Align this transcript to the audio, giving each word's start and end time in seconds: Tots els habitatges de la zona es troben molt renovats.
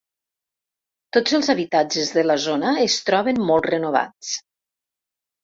Tots 1.17 1.35
els 1.39 1.49
habitatges 1.55 2.09
de 2.15 2.23
la 2.31 2.39
zona 2.47 2.73
es 2.87 2.97
troben 3.11 3.43
molt 3.53 3.71
renovats. 3.75 4.35